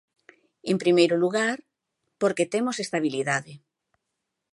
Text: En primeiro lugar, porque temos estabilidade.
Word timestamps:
En 0.71 0.77
primeiro 0.83 1.15
lugar, 1.23 1.57
porque 2.21 2.49
temos 2.53 2.77
estabilidade. 2.85 3.53